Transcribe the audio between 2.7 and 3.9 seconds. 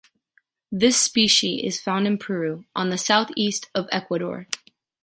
on the south east of